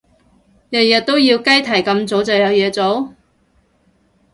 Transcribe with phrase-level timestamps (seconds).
[0.71, 3.13] 日日都要雞啼咁早就有嘢做？